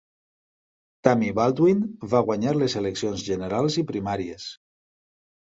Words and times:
Tammy 1.07 1.29
Baldwin 1.39 1.83
va 2.15 2.21
guanyar 2.31 2.55
les 2.57 2.77
eleccions 2.81 3.27
generals 3.29 3.79
i 3.83 3.87
primàries. 3.93 4.49